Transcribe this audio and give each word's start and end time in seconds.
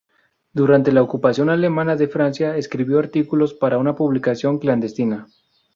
Durante 0.51 0.91
la 0.91 1.03
ocupación 1.03 1.51
alemana 1.51 1.95
de 1.95 2.07
Francia 2.07 2.57
escribió 2.57 2.97
artículos 2.97 3.53
para 3.53 3.77
una 3.77 3.95
publicación 3.95 4.57
clandestina. 4.57 5.27